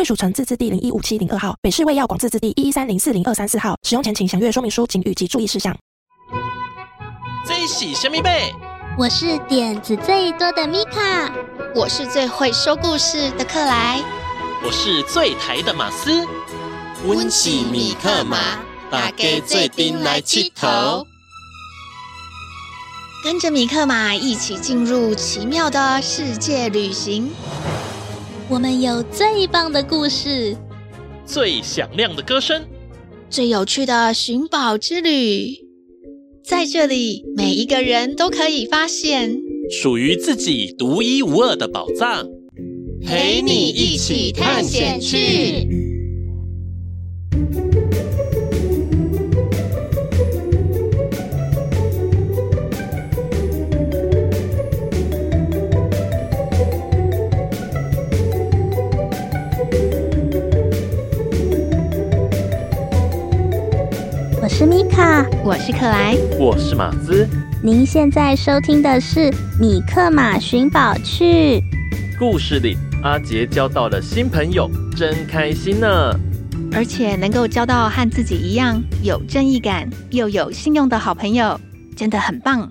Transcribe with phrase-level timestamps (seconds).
[0.00, 3.76] 贵属城自治地零一五七零二号，北市卫药广自治地一一三零四零二三四号。
[3.82, 5.76] 使用前请详阅说明书、警语及注意事项。
[7.46, 8.50] 最喜神秘贝，
[8.96, 11.30] 我是点子最多的米卡，
[11.74, 14.02] 我是最会说故事的克莱，
[14.64, 16.26] 我是最台的马斯。
[17.04, 18.38] 温喜米克马，
[18.90, 21.04] 大家做阵来佚佗。
[23.22, 27.30] 跟着米克马一起进入奇妙的世界旅行。
[28.50, 30.56] 我们有最棒的故事，
[31.24, 32.64] 最响亮的歌声，
[33.30, 35.54] 最有趣的寻宝之旅。
[36.44, 39.40] 在这里，每一个人都可以发现
[39.70, 42.28] 属于自己独一无二的宝藏，
[43.06, 45.79] 陪你一起探险去。
[64.52, 67.26] 是米卡，我是克莱，我是马兹。
[67.62, 71.24] 您现在收听的是《米克马寻宝趣》。
[72.18, 75.86] 故事里，阿杰交到了新朋友，真开心呢。
[76.72, 81.58] 而且能够交到和自己一样有正义感又有信用的好朋友，
[81.96, 82.70] 真的很棒。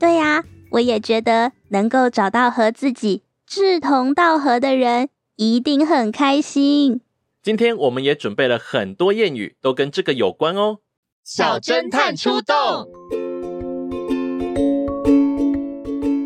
[0.00, 7.00] 对呀，我也觉得能够找到和自己志同道合的人，一定很开心。
[7.42, 10.78] 今天我们也准备了很多谚语，都跟这个有关哦。
[11.24, 12.88] 小侦探出动！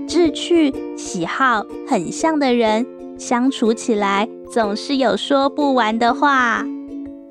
[0.09, 2.87] 志趣、喜好很像的人，
[3.19, 6.65] 相处起来总是有说不完的话。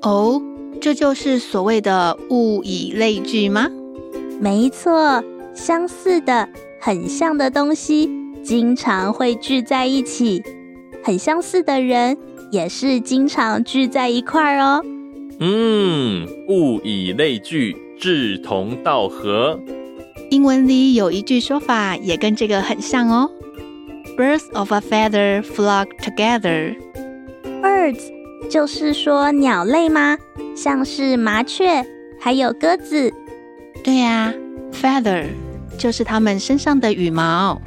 [0.02, 0.40] 哦，
[0.80, 3.68] 这就是所谓的物以类聚吗？
[4.40, 6.48] 没错，相似的、
[6.80, 8.08] 很像的东西，
[8.44, 10.40] 经常会聚在一起；
[11.02, 12.16] 很相似的人，
[12.52, 14.84] 也是经常聚在一块儿哦。
[15.38, 19.60] 嗯，物以类聚，志同道合。
[20.30, 23.30] 英文里有一句说法也跟这个很像哦。
[24.16, 26.74] Birds of a feather flock together。
[27.62, 28.00] Birds
[28.48, 30.16] 就是说鸟类吗？
[30.56, 31.84] 像是麻雀，
[32.18, 33.12] 还有鸽子。
[33.84, 34.32] 对呀
[34.72, 35.26] ，feather
[35.76, 37.60] 就是它们身上的羽毛。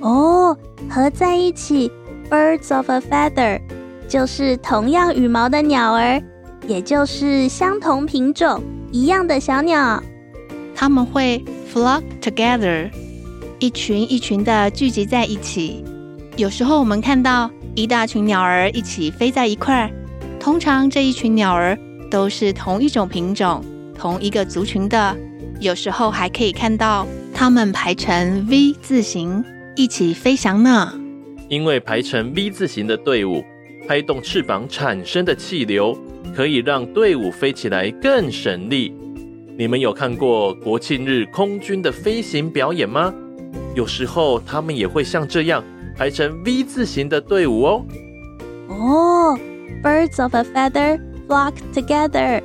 [0.00, 0.56] 哦，
[0.88, 1.92] 合在一起
[2.30, 3.60] ，Birds of a feather
[4.08, 6.22] 就是同样羽毛的鸟儿。
[6.66, 10.02] 也就是相同品种一样的小鸟，
[10.74, 12.90] 它们会 flock together，
[13.58, 15.84] 一群一群的聚集在一起。
[16.36, 19.90] 有时候我们看到一大群鸟儿一起飞在一块儿，
[20.40, 21.78] 通常这一群鸟儿
[22.10, 23.62] 都是同一种品种、
[23.94, 25.16] 同一个族群的。
[25.60, 29.44] 有时候还可以看到它们排成 V 字形
[29.76, 30.92] 一起飞翔呢。
[31.48, 33.44] 因为排成 V 字形的队伍，
[33.86, 35.96] 拍动翅膀产生的气流。
[36.34, 38.94] 可以让队伍飞起来更省力。
[39.56, 43.14] 你们有看过国庆日空军的飞行表演吗？
[43.76, 45.62] 有时候他们也会像这样
[45.96, 47.86] 排成 V 字形的队伍哦。
[48.68, 49.38] 哦
[49.82, 52.42] ，Birds of a feather flock together，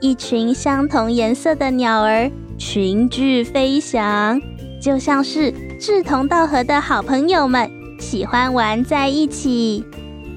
[0.00, 4.40] 一群相同颜色的鸟儿群聚飞翔，
[4.82, 7.70] 就像是志同道合的好朋友们
[8.00, 9.84] 喜欢玩在一起。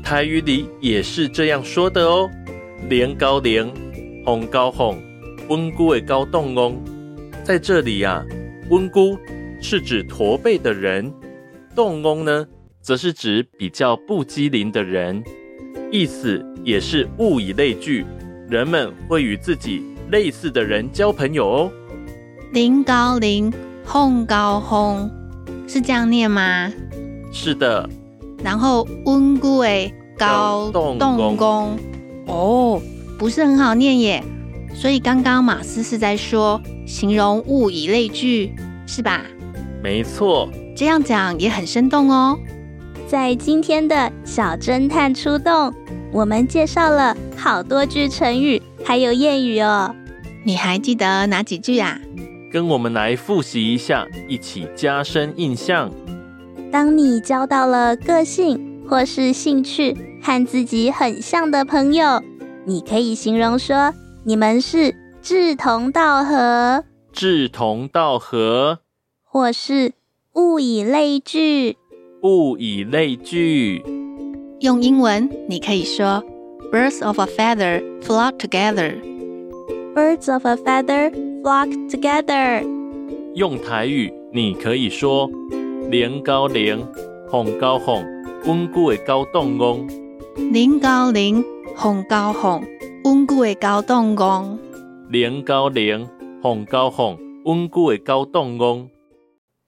[0.04, 2.30] 台语里也是这样说的哦。
[2.90, 3.72] 连高连，
[4.26, 5.02] 红高红，
[5.50, 6.78] 温姑诶高动翁。
[7.44, 8.26] 在这里呀、啊，
[8.70, 9.18] 温姑
[9.62, 11.12] 是指驼背的人，
[11.76, 12.46] 动翁呢，
[12.82, 15.24] 则是指比较不机灵的人，
[15.92, 18.06] 意思也是物以类聚，
[18.50, 19.82] 人们会与自己
[20.12, 21.72] 类似的人交朋友哦。
[22.52, 23.52] 零高林，
[23.86, 25.10] 红高红，
[25.68, 26.72] 是这样念吗？
[27.32, 27.90] 是的。
[28.44, 30.98] 然后温姑诶高动
[31.38, 31.78] 翁。
[32.26, 32.82] 哦，
[33.18, 34.24] 不是很好念耶，
[34.74, 38.54] 所以刚刚马斯是在说形容物以类聚，
[38.88, 39.22] 是吧？
[39.82, 42.40] 没错，这样讲也很生动哦。
[43.08, 45.74] 在今天的小侦探出动，
[46.12, 49.94] 我们介绍了好多句成语，还有谚语哦。
[50.46, 52.00] 你还记得哪几句啊？
[52.52, 55.92] 跟我们来复习一下，一起加深印象。
[56.72, 62.24] 当你交到了个性或是兴趣和自己很像的朋友，
[62.66, 63.94] 你可以形容说
[64.24, 68.80] 你们是志同道合，志同道合，
[69.26, 69.92] 或是
[70.36, 71.76] 物以类聚，
[72.22, 73.84] 物以类聚。
[74.62, 76.24] 用英文你可以说
[76.72, 78.96] Birds of a feather flock together。
[79.94, 81.12] Birds of a feather
[81.44, 82.66] flock together。
[83.36, 85.30] 用台语你可以说
[85.90, 86.80] 连高连，
[87.30, 88.06] 哄高哄，
[88.46, 89.86] 温故的高动工。
[90.36, 91.46] 零高零，
[91.76, 92.64] 红高红，
[93.04, 94.58] 稳固的高动工。
[95.10, 96.08] 零高零，
[96.42, 98.90] 红高红，稳固的高动工。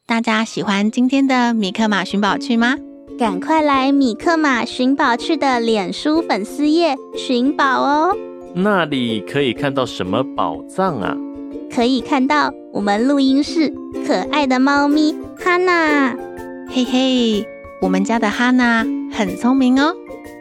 [0.07, 2.77] 大家喜欢今天的米克马寻宝趣吗？
[3.19, 8.17] 赶快来米克马寻宝趣的脸书粉丝页寻宝哦！
[8.55, 11.15] 那里可以看到什么宝藏啊？
[11.71, 13.71] 可以看到我们录音室
[14.07, 16.15] 可爱的猫咪哈娜。
[16.69, 17.45] 嘿嘿，
[17.81, 19.95] 我们家的哈娜很聪明哦。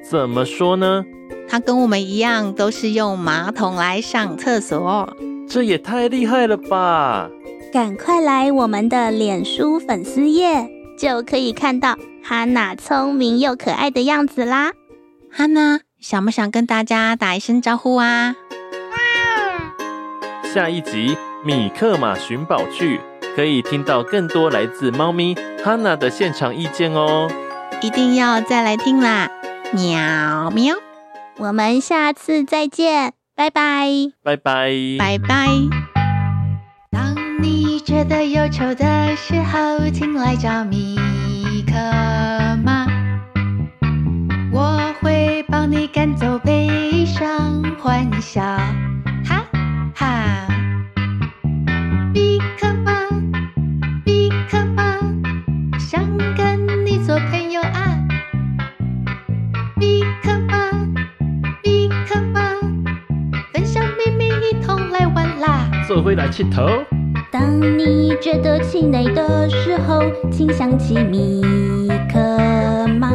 [0.09, 1.05] 怎么说呢？
[1.49, 5.17] 他跟我们一样，都是用马桶来上厕所。
[5.49, 7.29] 这也太厉害了吧！
[7.73, 10.69] 赶快来我们的脸书粉丝页，
[10.99, 14.73] 就可以看到哈娜聪明又可爱的样子啦。
[15.31, 18.35] 哈娜，想不想跟大家打一声招呼啊？
[20.45, 23.01] 下一集米克马寻宝去，
[23.35, 25.35] 可以听到更多来自猫咪
[25.65, 27.29] 哈娜的现场意见哦。
[27.83, 29.29] 一定要再来听啦！
[29.75, 30.77] 喵喵，
[31.37, 33.89] 我们下次再见，拜拜，
[34.23, 35.49] 拜拜，拜拜。
[36.93, 40.97] 当你觉得忧愁的时候，请来找米
[41.67, 41.73] 可
[42.63, 42.87] 妈，
[44.53, 48.41] 我会帮你赶走悲伤，欢笑，
[66.05, 66.11] 啦！
[66.11, 66.67] 做回来气头。
[67.33, 71.43] 当你觉得气馁的时候，请想起米
[72.13, 73.11] 克马，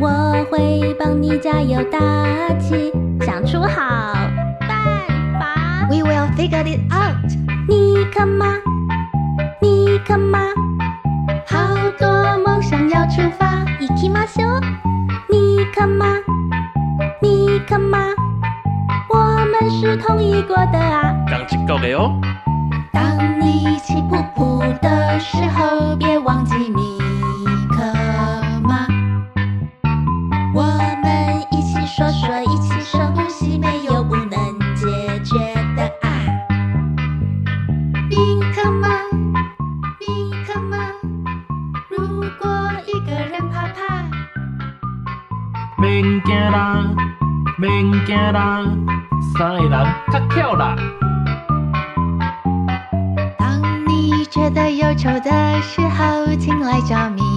[0.00, 1.98] 我会帮你加油打
[2.58, 4.12] 气，想出好
[4.60, 5.86] 办法。
[5.88, 7.14] We will figure it out。
[7.68, 8.46] 米克马，
[21.64, 21.66] 啊。
[21.66, 22.20] 刚起够了哦。
[22.92, 26.98] 当你气噗噗的时候，别忘记米
[27.70, 27.82] 克
[28.62, 28.86] 马。
[30.54, 30.62] 我
[31.02, 34.30] 们一起说说，一起深呼吸，没有不能
[34.74, 34.86] 解
[35.24, 35.38] 决
[35.76, 36.08] 的啊。
[38.08, 38.16] 米
[38.54, 38.88] 克马，
[40.00, 40.78] 米克马，
[41.90, 42.48] 如果
[42.86, 44.04] 一个人怕怕，
[45.78, 46.84] 免惊啦，
[47.58, 48.62] 免惊啦，
[49.36, 50.76] 三个人较巧啦。
[54.34, 55.30] 觉得忧愁的
[55.62, 57.33] 时候，请来找米